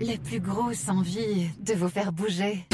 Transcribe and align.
la 0.00 0.16
plus 0.16 0.40
grosse 0.40 0.88
envie 0.88 1.50
de 1.60 1.74
vous 1.74 1.88
faire 1.88 2.12
bouger. 2.12 2.66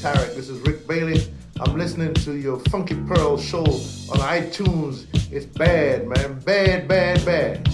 Tarek, 0.00 0.34
this 0.34 0.48
is 0.48 0.60
Rick 0.66 0.86
Bailey. 0.86 1.20
I'm 1.60 1.76
listening 1.76 2.14
to 2.24 2.36
your 2.36 2.58
Funky 2.70 2.94
Pearl 3.06 3.36
show 3.36 3.64
on 3.64 4.18
iTunes. 4.20 5.06
It's 5.32 5.46
bad, 5.46 6.08
man. 6.08 6.40
Bad, 6.44 6.88
bad, 6.88 7.24
bad. 7.24 7.68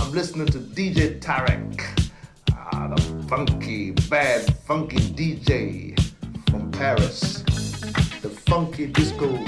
I'm 0.00 0.12
listening 0.12 0.46
to 0.48 0.58
DJ 0.58 1.20
Tarek. 1.20 1.82
Ah, 2.52 2.88
the 2.94 3.02
funky, 3.28 3.92
bad, 4.08 4.54
funky 4.66 4.98
DJ 4.98 5.98
from 6.50 6.70
Paris. 6.70 7.42
The 8.22 8.30
funky 8.46 8.86
disco 8.86 9.38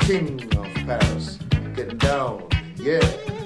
king 0.00 0.42
of 0.56 0.66
Paris. 0.86 1.38
Getting 1.74 1.98
down, 1.98 2.48
yeah. 2.76 3.37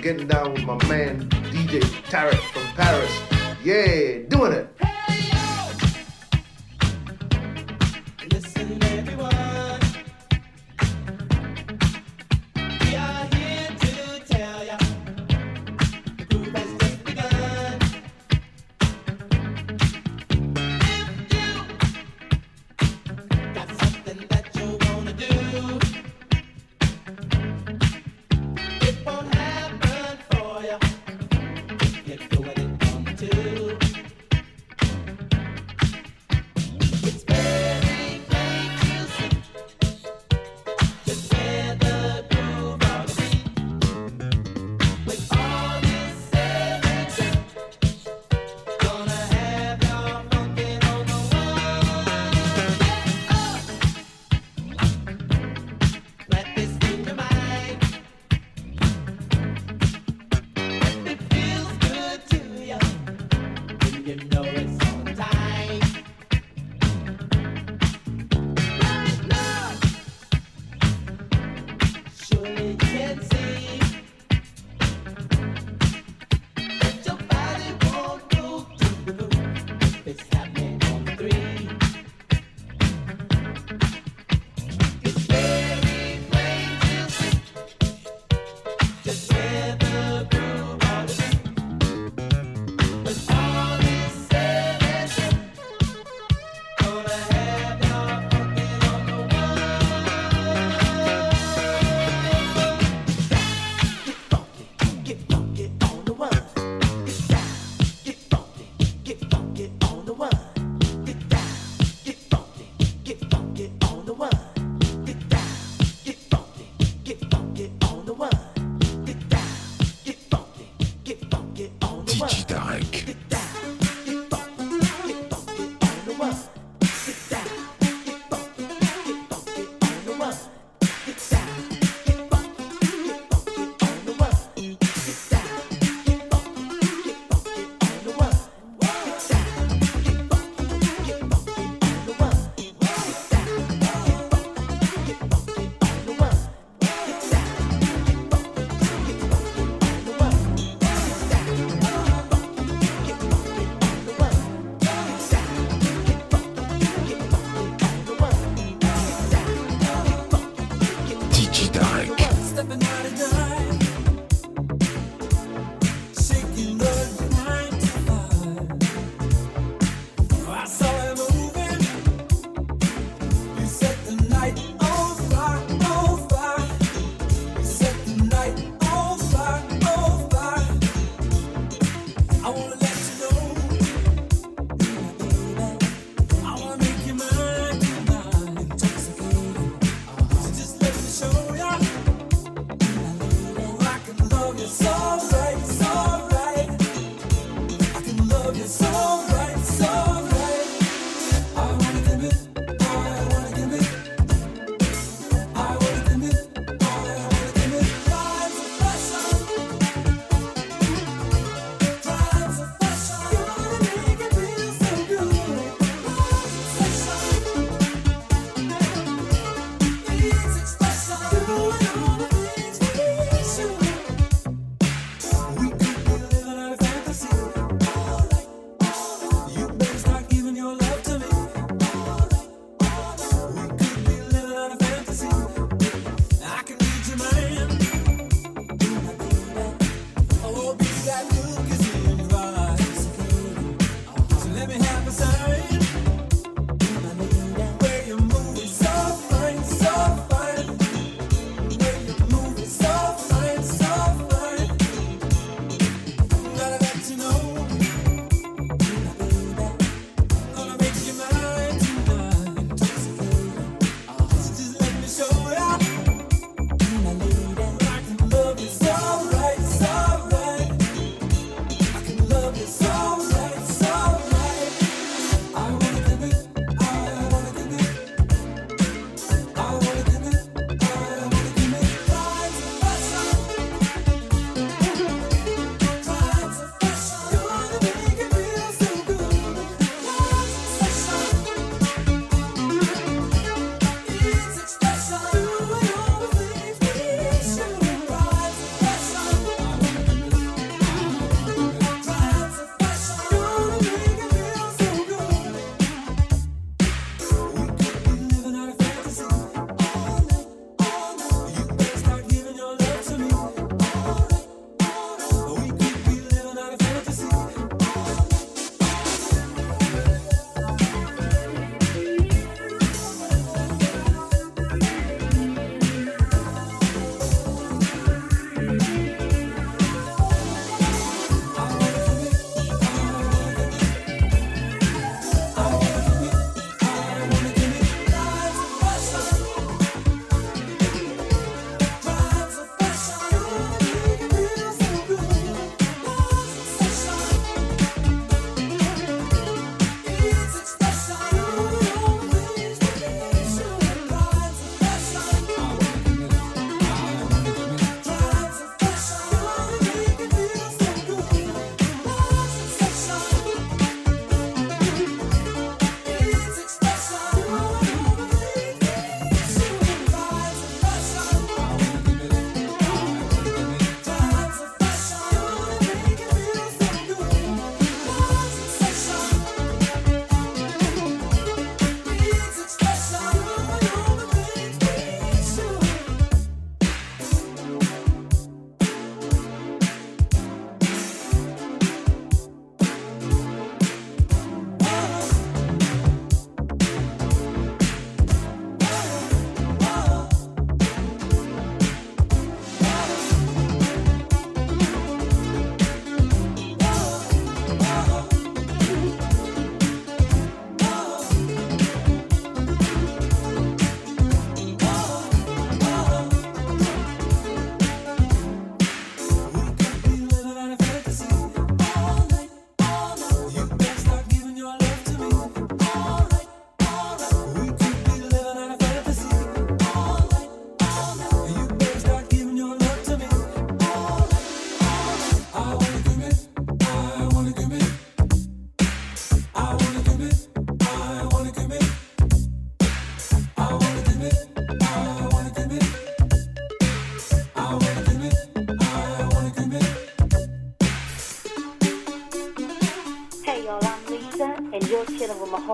getting 0.00 0.26
down 0.26 0.54
with 0.54 0.64
my 0.64 0.76
man 0.86 1.28
DJ 1.50 1.80
Tarek 2.10 2.38
from 2.52 2.62
Paris. 2.74 3.10
Yeah, 3.64 4.18
doing 4.28 4.52
it. 4.52 4.68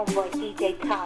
homeboy 0.04 0.30
DJ 0.32 0.78
Top. 0.86 1.03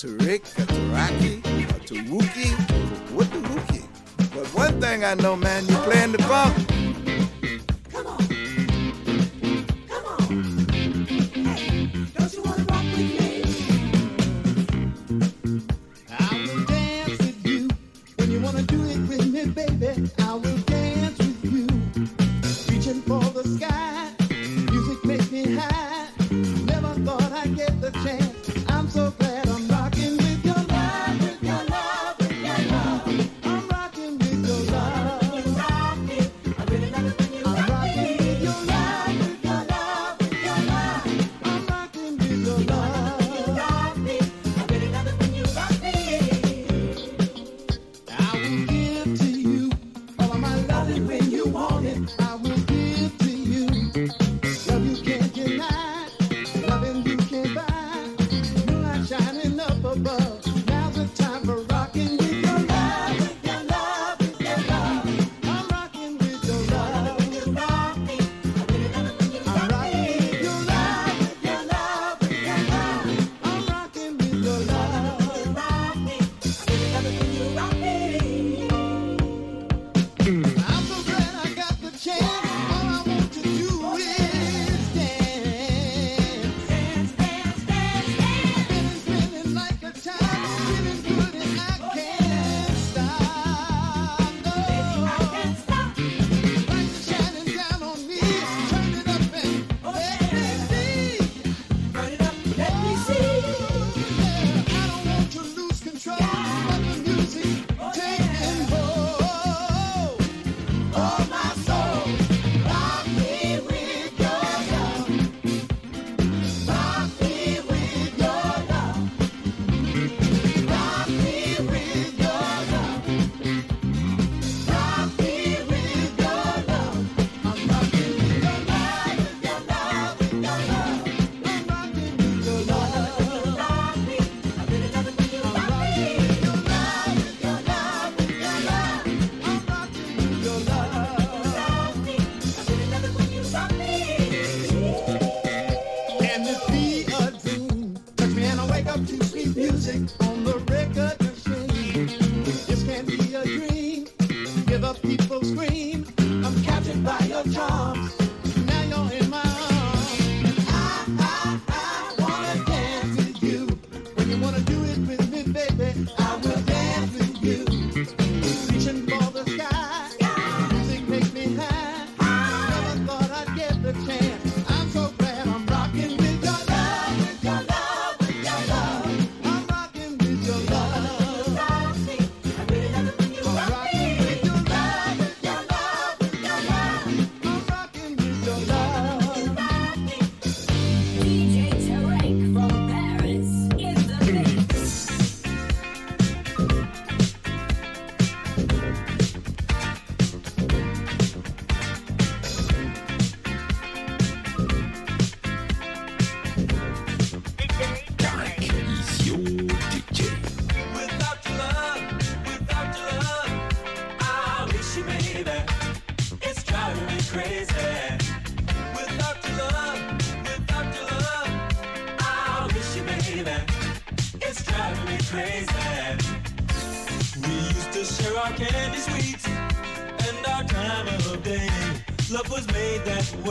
To 0.00 0.08
a 0.08 0.18
Taraki, 0.18 1.38
a 1.38 1.80
Taruki, 1.80 2.50
what 3.14 3.30
the 3.30 3.38
Wookie. 3.38 3.86
But 4.34 4.46
one 4.54 4.78
thing 4.78 5.04
I 5.04 5.14
know, 5.14 5.36
man, 5.36 5.66
you 5.66 5.74
playing 5.76 6.12
the 6.12 6.22
funk. 6.24 6.65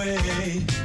That 0.06 0.85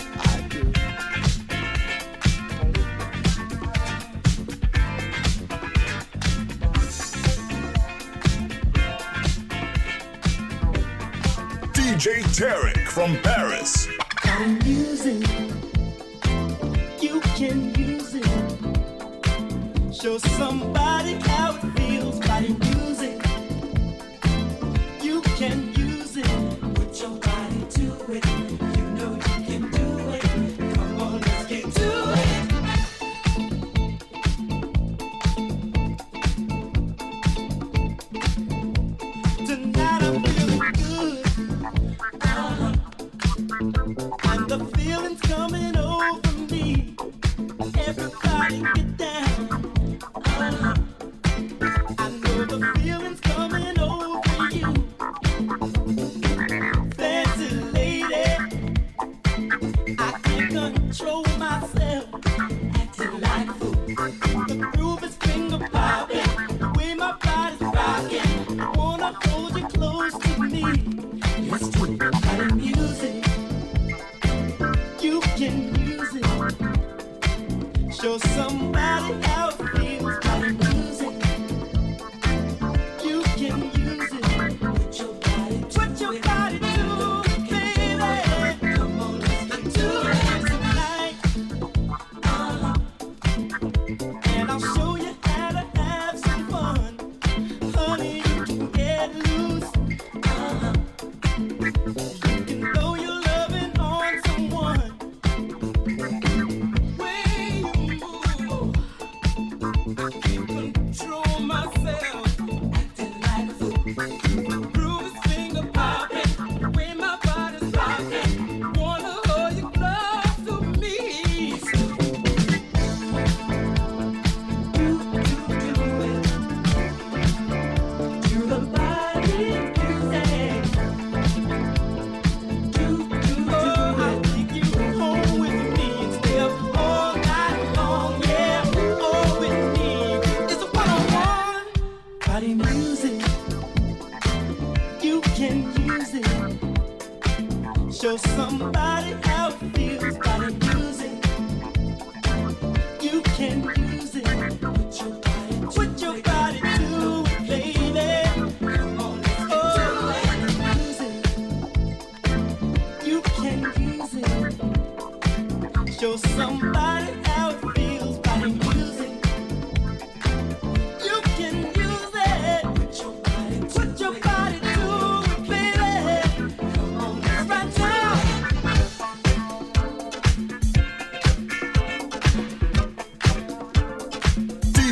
DJ 12.01 12.23
Tarek 12.33 12.87
from 12.87 13.15
Paris. 13.21 13.87
I'm 14.23 14.59
using 14.63 15.21
you 16.99 17.21
can 17.37 17.75
use 17.75 18.15
it. 18.15 18.25
Show 19.93 20.17
somebody 20.17 21.13
how 21.21 21.59
it 21.61 21.77
feels 21.77 22.19
by 22.21 22.70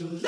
your. 0.00 0.27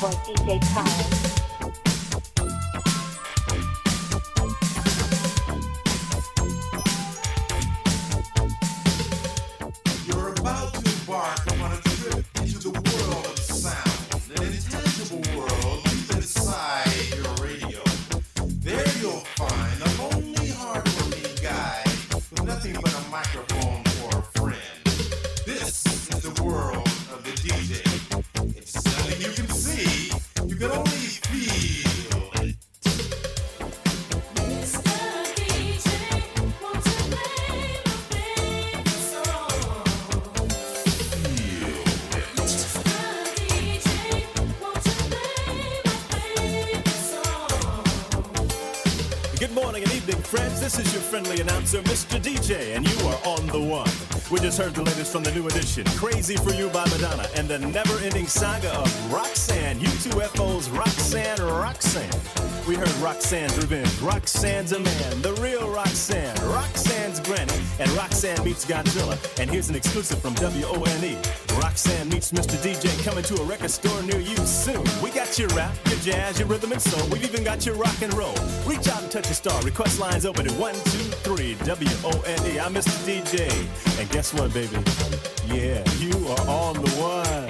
Homeboy 0.00 0.16
DJ 0.24 0.58
Tyler. 0.60 1.39
Just 54.50 54.62
heard 54.62 54.74
the 54.74 54.82
latest 54.82 55.12
from 55.12 55.22
the 55.22 55.30
new 55.30 55.46
edition, 55.46 55.84
Crazy 55.94 56.34
for 56.34 56.52
You 56.52 56.68
by 56.70 56.84
Madonna, 56.86 57.24
and 57.36 57.46
the 57.46 57.60
never 57.60 57.96
ending 58.00 58.26
saga 58.26 58.68
of 58.74 59.12
Roxanne, 59.12 59.78
UTFO's 59.78 60.68
Roxanne 60.70 61.40
Roxanne. 61.40 62.20
We 62.66 62.74
heard 62.74 62.92
Roxanne's 62.96 63.56
Revenge, 63.58 63.96
Roxanne's 64.00 64.72
a 64.72 64.80
Man, 64.80 65.22
the 65.22 65.34
real 65.34 65.70
Roxanne, 65.70 66.34
Roxanne's 66.50 67.20
Granny, 67.20 67.62
and 67.78 67.88
Roxanne 67.92 68.44
meets 68.44 68.64
Godzilla. 68.64 69.16
And 69.40 69.48
here's 69.48 69.68
an 69.68 69.76
exclusive 69.76 70.20
from 70.20 70.34
WONE. 70.34 71.49
Roxanne 71.60 72.08
meets 72.08 72.32
Mr. 72.32 72.56
DJ 72.64 72.88
coming 73.04 73.22
to 73.24 73.34
a 73.34 73.44
record 73.44 73.70
store 73.70 74.02
near 74.04 74.18
you 74.18 74.36
soon. 74.46 74.82
We 75.02 75.10
got 75.10 75.38
your 75.38 75.48
rap, 75.48 75.74
your 75.90 75.98
jazz, 75.98 76.38
your 76.38 76.48
rhythm 76.48 76.72
and 76.72 76.80
soul. 76.80 77.06
We've 77.10 77.22
even 77.22 77.44
got 77.44 77.66
your 77.66 77.74
rock 77.74 78.00
and 78.00 78.12
roll. 78.14 78.34
Reach 78.66 78.88
out 78.88 79.02
and 79.02 79.10
touch 79.10 79.28
a 79.28 79.34
star. 79.34 79.60
Request 79.62 80.00
lines 80.00 80.24
open 80.24 80.46
at 80.46 80.58
123 80.58 81.54
W-O-N-E. 81.66 82.58
I'm 82.58 82.74
Mr. 82.74 82.96
DJ. 83.04 84.00
And 84.00 84.08
guess 84.10 84.32
what, 84.32 84.54
baby? 84.54 84.78
Yeah, 85.54 85.84
you 85.98 86.12
are 86.28 86.48
on 86.48 86.76
the 86.76 86.90
one. 86.96 87.49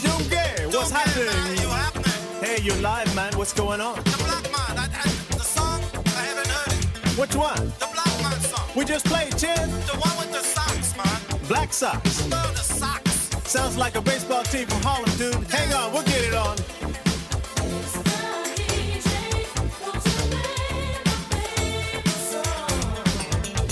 Queens. 0.00 0.28
Dungay. 0.28 0.74
What's 0.74 0.90
happening? 0.90 1.62
you 1.62 1.68
happening? 1.68 2.42
Hey, 2.42 2.62
you're 2.62 2.76
live, 2.76 3.14
man. 3.14 3.36
What's 3.36 3.52
going 3.52 3.80
on? 3.80 3.96
The 3.96 4.16
Black 4.18 4.44
Man, 4.44 4.78
I, 4.78 4.84
I, 4.84 5.08
the 5.36 5.42
song, 5.42 5.80
I 6.06 6.22
haven't 6.22 6.48
heard 6.48 6.72
it. 6.72 7.18
Which 7.18 7.34
one? 7.34 7.56
The 7.78 7.88
Black 7.92 8.22
Man 8.22 8.40
song. 8.40 8.68
We 8.76 8.84
just 8.84 9.06
played, 9.06 9.36
Chin. 9.38 9.70
The 9.86 9.96
one 9.98 10.16
with 10.18 10.32
the 10.32 10.42
socks, 10.42 10.96
man. 10.96 11.48
Black 11.48 11.72
Sox. 11.72 12.26
No, 12.28 12.42
the 12.52 12.60
socks. 12.62 13.30
Sounds 13.48 13.76
like 13.76 13.96
a 13.96 14.00
baseball 14.00 14.42
team 14.44 14.66
from 14.66 14.82
Harlem, 14.82 15.10
dude. 15.16 15.34
Hang 15.50 15.72
on, 15.74 15.92
we'll 15.92 16.02
get 16.04 16.24
it 16.24 16.34
on. 16.34 16.56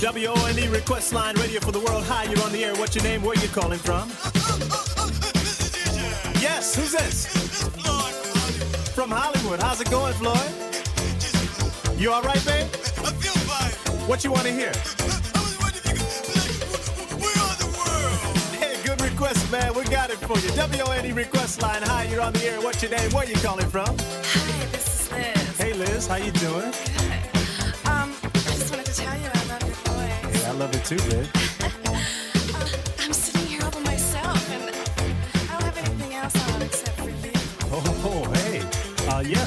WONE 0.01 0.57
E 0.57 0.67
request 0.69 1.11
line, 1.13 1.35
radio 1.35 1.59
for 1.59 1.73
the 1.73 1.79
world. 1.79 2.03
Hi, 2.05 2.23
you're 2.23 2.41
on 2.43 2.53
the 2.53 2.63
air. 2.63 2.73
What's 2.75 2.95
your 2.95 3.03
name? 3.03 3.21
Where 3.21 3.35
you 3.35 3.49
calling 3.49 3.79
from? 3.79 4.09
Yes, 6.59 6.75
who's 6.75 6.91
this? 6.91 7.25
From 8.93 9.11
Hollywood. 9.11 9.61
How's 9.61 9.79
it 9.79 9.89
going, 9.89 10.13
Floyd? 10.15 10.51
You 11.97 12.11
all 12.11 12.21
right, 12.21 12.45
babe? 12.45 12.67
I 12.99 13.13
feel 13.15 13.31
fine. 13.47 13.71
What 14.09 14.25
you 14.25 14.33
want 14.33 14.43
to 14.43 14.51
hear? 14.51 14.73
I 14.75 15.39
was 15.39 15.55
wondering 15.61 15.95
if 15.95 16.03
you 16.03 16.19
could, 16.19 16.35
like, 16.35 17.23
we're 17.23 17.55
the 17.63 17.71
world. 17.79 18.35
Hey, 18.59 18.75
good 18.83 18.99
request, 19.01 19.49
man. 19.49 19.73
We 19.73 19.85
got 19.85 20.09
it 20.09 20.17
for 20.17 20.37
you. 20.37 20.51
WONE 20.51 21.15
request 21.15 21.61
line. 21.61 21.81
Hi, 21.83 22.03
you're 22.11 22.19
on 22.19 22.33
the 22.33 22.43
air. 22.43 22.59
What's 22.59 22.83
your 22.83 22.91
name? 22.91 23.09
Where 23.11 23.23
you 23.25 23.35
calling 23.35 23.69
from? 23.69 23.95
Hi, 23.97 24.65
this 24.73 25.03
is 25.05 25.11
Liz. 25.13 25.57
Hey, 25.57 25.71
Liz. 25.71 26.07
How 26.07 26.17
you 26.17 26.33
doing? 26.33 26.71
Good. 26.71 27.87
Um, 27.87 28.13
I 28.21 28.29
just 28.51 28.69
wanted 28.69 28.85
to 28.85 28.95
tell 28.97 29.17
you 29.17 29.29
I 29.33 29.45
love 29.47 29.63
your 29.63 29.79
voice. 29.87 30.35
Hey, 30.35 30.45
I 30.45 30.51
love 30.51 30.75
it 30.75 30.83
too, 30.83 30.97
babe. 31.09 31.25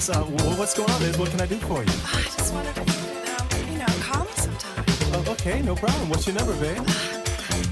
Yes, 0.08 0.16
uh, 0.16 0.22
wh- 0.24 0.58
what's 0.58 0.74
going 0.74 0.90
on, 0.90 1.00
Liz? 1.00 1.18
What 1.18 1.30
can 1.30 1.40
I 1.40 1.46
do 1.46 1.56
for 1.56 1.82
you? 1.82 1.92
I 2.04 2.22
just 2.22 2.52
you 2.52 2.60
could, 2.72 3.28
um, 3.40 3.72
you 3.72 3.78
know, 3.78 3.86
call 4.00 4.24
me 4.24 4.30
sometime. 4.34 4.84
Oh, 5.14 5.32
okay, 5.32 5.62
no 5.62 5.74
problem. 5.74 6.08
What's 6.08 6.26
your 6.26 6.36
number, 6.36 6.54
babe? 6.56 6.84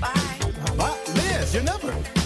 Bye. 0.00 0.38
Uh, 0.66 0.74
bye. 0.76 0.98
Liz, 1.14 1.54
your 1.54 1.64
number. 1.64 2.19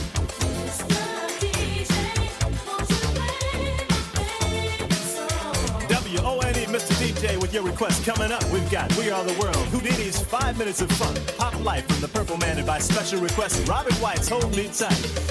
Your 7.54 7.62
request 7.62 8.04
coming 8.04 8.32
up. 8.32 8.42
We've 8.50 8.68
got 8.68 8.92
We 8.96 9.10
Are 9.10 9.22
the 9.22 9.40
World, 9.40 9.54
Who 9.68 9.80
Did 9.80 9.92
Whodini's 9.92 10.20
Five 10.20 10.58
Minutes 10.58 10.80
of 10.80 10.90
Fun, 10.90 11.14
Pop 11.38 11.54
Life 11.60 11.86
from 11.86 12.00
the 12.00 12.08
Purple 12.08 12.36
Man, 12.38 12.58
and 12.58 12.66
by 12.66 12.80
special 12.80 13.20
request, 13.20 13.68
Robert 13.68 13.94
White's 14.02 14.28
Hold 14.28 14.56
Me 14.56 14.66
Tight. 14.66 14.90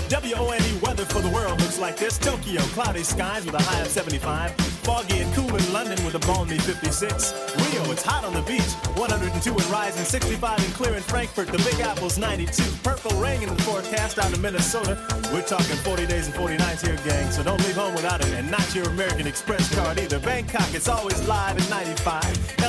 WONE 0.09 0.81
weather 0.81 1.03
for 1.03 1.19
the 1.19 1.29
world 1.31 1.59
looks 1.59 1.79
like 1.79 1.97
this 1.97 2.17
Tokyo, 2.17 2.61
cloudy 2.71 3.03
skies 3.03 3.45
with 3.45 3.55
a 3.55 3.61
high 3.61 3.81
of 3.81 3.87
75, 3.87 4.72
foggy 4.83 5.19
and 5.19 5.33
cool 5.33 5.55
in 5.55 5.73
London 5.73 6.03
with 6.05 6.15
a 6.15 6.19
balmy 6.19 6.57
56. 6.57 7.33
Rio, 7.55 7.91
it's 7.91 8.03
hot 8.03 8.23
on 8.23 8.33
the 8.33 8.41
beach, 8.43 8.73
102 8.99 9.51
and 9.51 9.65
rising, 9.71 10.03
65 10.03 10.59
and 10.59 10.73
clear 10.73 10.93
in 10.95 11.01
Frankfurt, 11.03 11.47
the 11.47 11.57
Big 11.59 11.79
Apple's 11.79 12.17
92. 12.17 12.63
Purple 12.83 13.17
rain 13.19 13.41
in 13.41 13.49
the 13.49 13.61
forecast 13.63 14.19
out 14.19 14.31
of 14.31 14.41
Minnesota. 14.41 14.99
We're 15.31 15.41
talking 15.41 15.75
40 15.77 16.05
days 16.07 16.27
and 16.27 16.35
40 16.35 16.57
nights 16.57 16.81
here, 16.81 16.97
gang, 17.05 17.31
so 17.31 17.43
don't 17.43 17.59
leave 17.65 17.75
home 17.75 17.93
without 17.95 18.21
it, 18.21 18.33
and 18.33 18.49
not 18.51 18.75
your 18.75 18.87
American 18.89 19.25
Express 19.25 19.73
card 19.73 19.99
either. 19.99 20.19
Bangkok, 20.19 20.73
it's 20.73 20.89
always 20.89 21.19
live 21.27 21.57
at 21.57 21.69
95. 21.69 22.23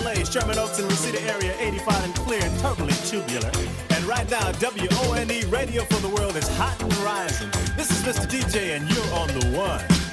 LA, 0.05 0.15
Sherman 0.25 0.59
Oaks 0.59 0.79
and 0.79 0.89
Reseda 0.89 1.21
area, 1.23 1.55
85 1.59 2.05
and 2.05 2.15
clear 2.15 2.43
and 2.43 2.59
totally 2.61 2.95
tubular. 3.07 3.51
And 3.91 4.05
right 4.05 4.29
now, 4.31 4.53
WONE 4.61 5.51
Radio 5.51 5.85
for 5.85 6.01
the 6.01 6.09
World 6.09 6.37
is 6.37 6.49
hot 6.57 6.81
and 6.81 6.95
rising. 6.99 7.51
This 7.77 7.91
is 7.91 8.03
Mr. 8.03 8.27
DJ, 8.27 8.77
and 8.77 8.89
you're 8.89 9.15
on 9.15 9.29
the 9.29 9.59
one. 9.59 10.04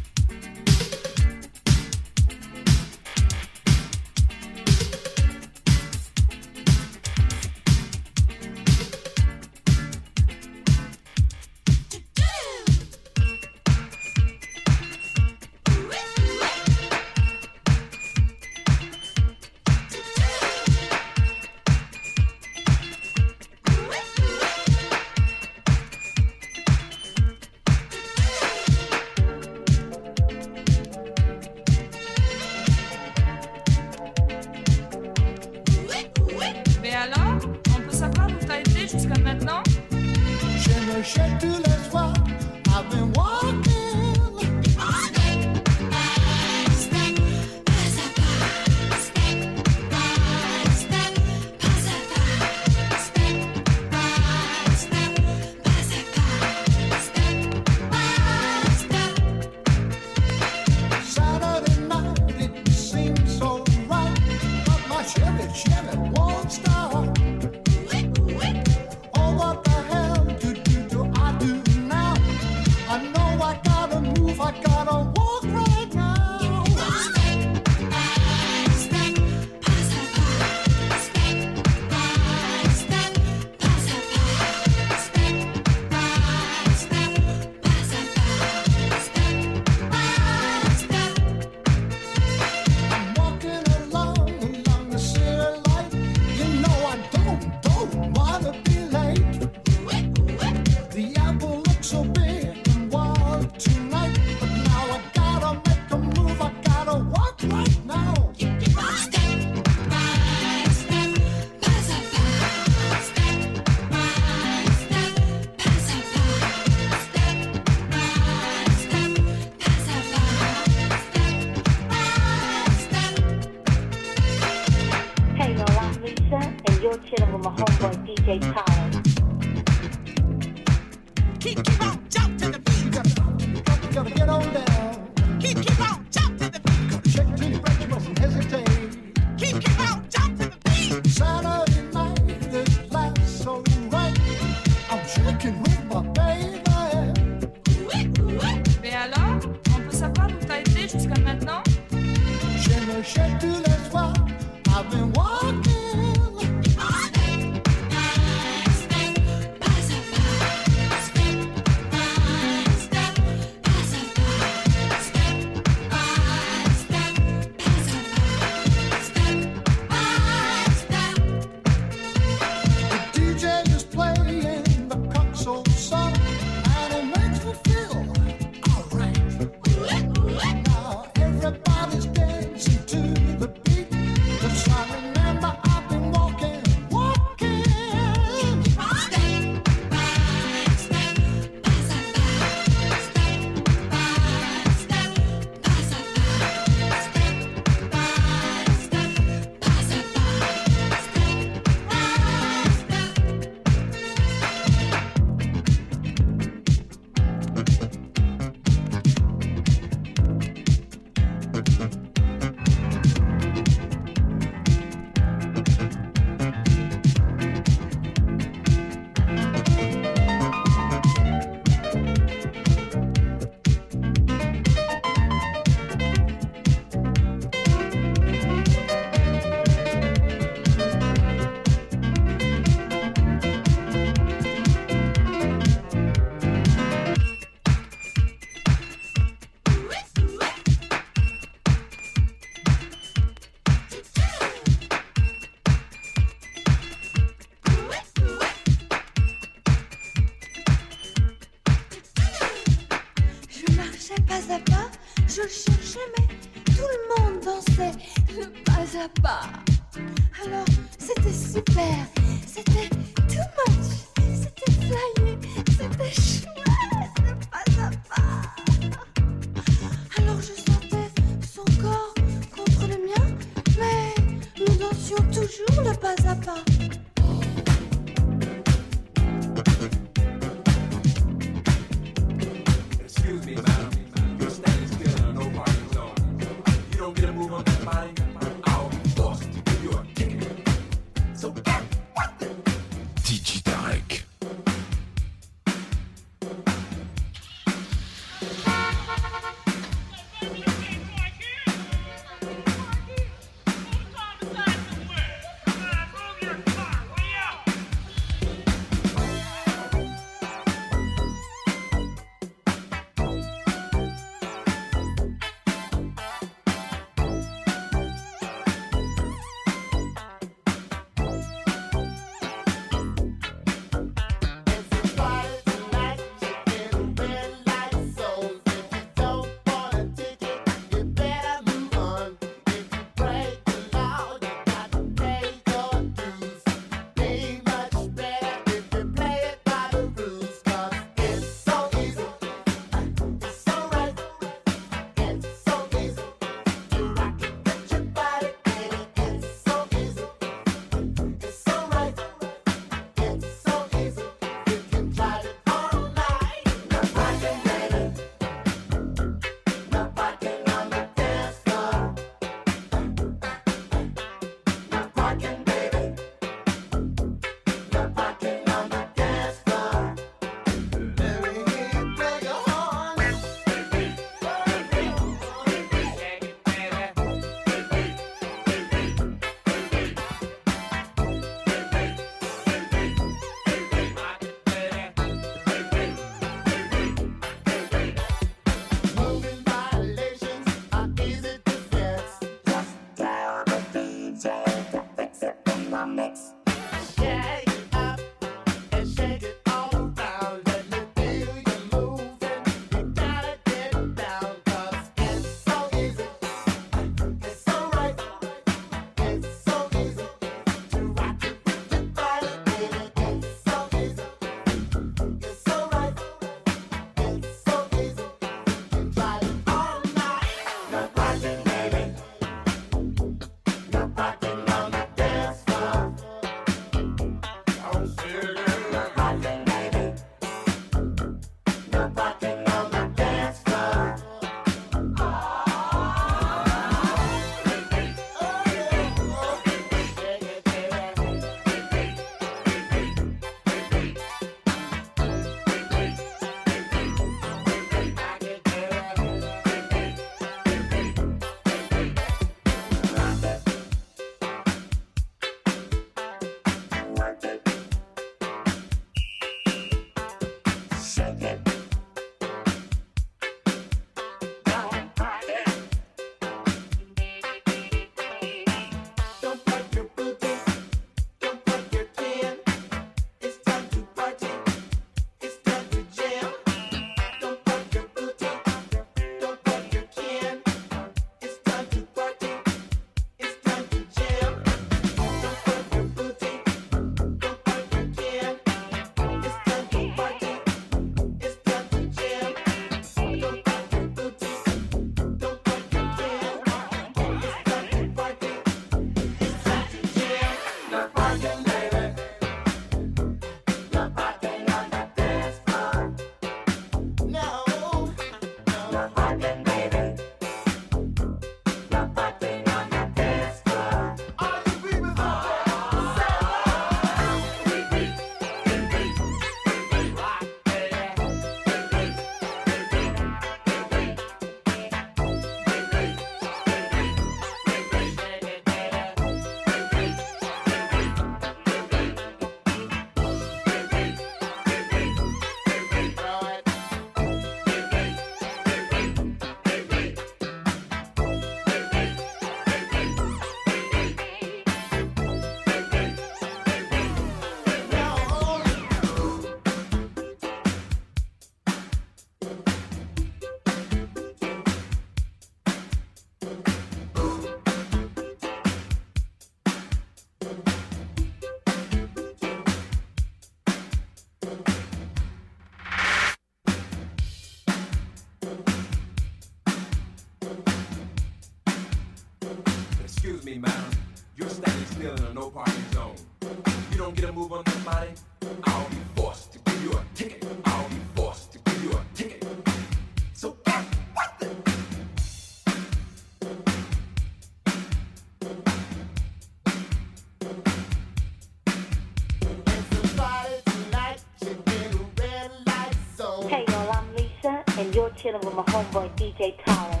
You're 598.00 598.08
chilling 598.12 598.40
with 598.40 598.54
my 598.54 598.62
homeboy 598.62 599.14
DJ 599.14 599.54
Tarek. 599.58 600.00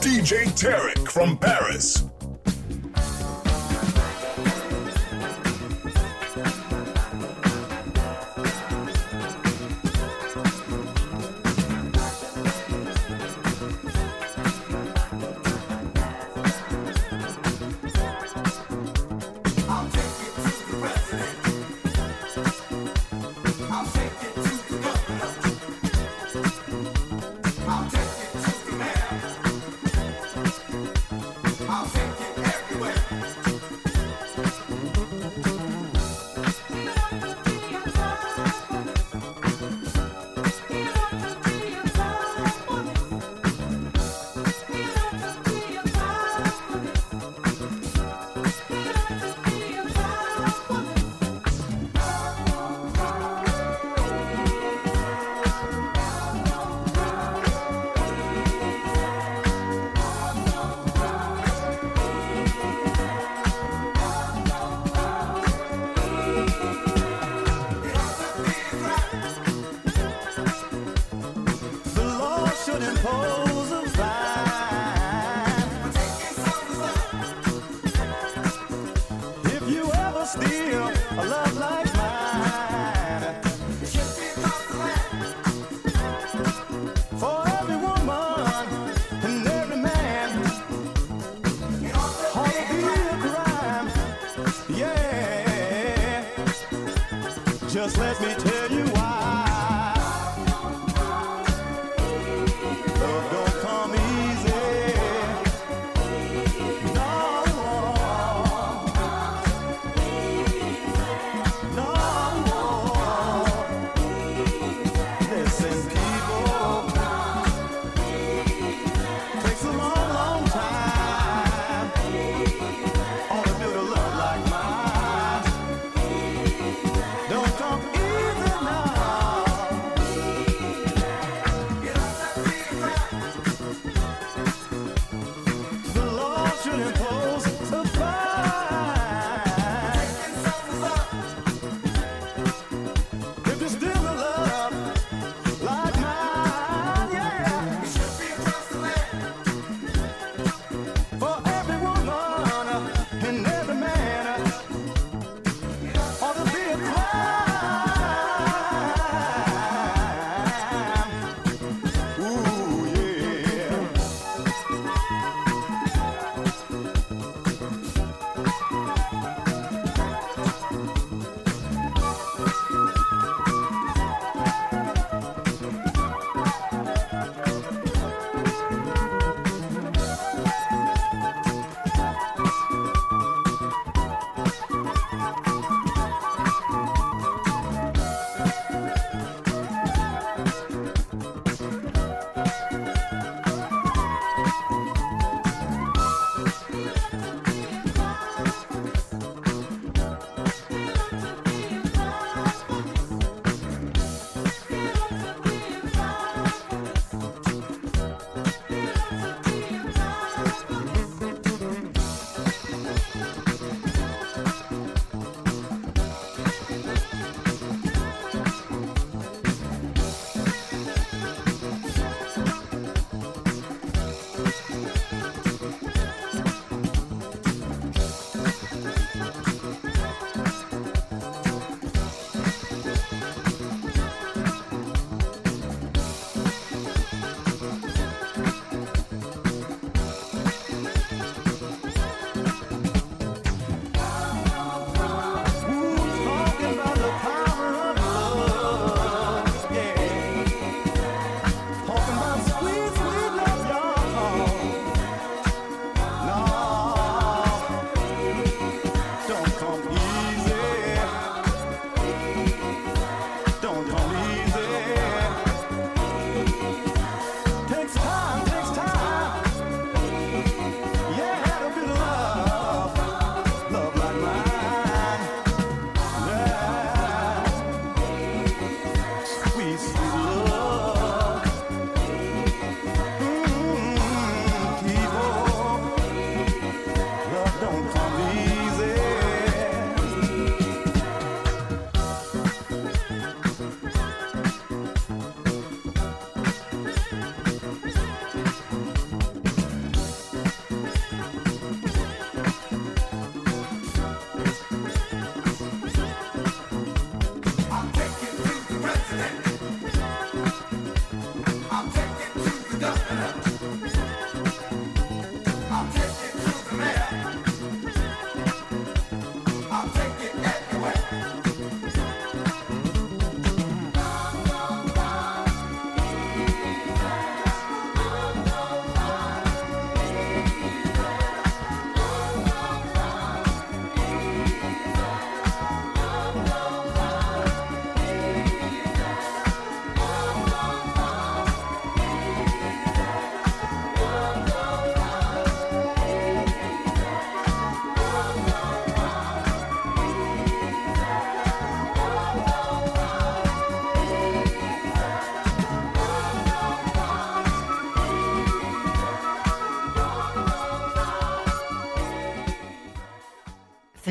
DJ 0.00 0.46
Tarek 0.54 1.10
from 1.10 1.36
Paris. 1.38 2.07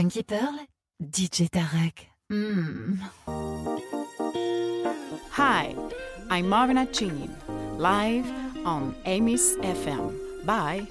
Funky 0.07 0.23
Pearl, 0.23 0.59
DJ 1.03 1.49
Tarek. 1.49 2.05
Hmm. 2.29 2.93
Hi, 5.31 5.75
I'm 6.29 6.47
Marvin 6.47 6.77
Achinin, 6.77 7.31
live 7.77 8.25
on 8.65 8.95
Amy's 9.05 9.57
FM. 9.57 10.45
Bye. 10.45 10.87